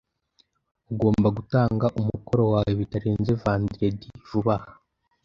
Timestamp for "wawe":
2.53-2.71